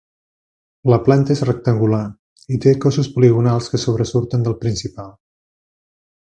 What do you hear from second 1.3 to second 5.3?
és rectangular i té cossos poligonals que sobresurten del principal.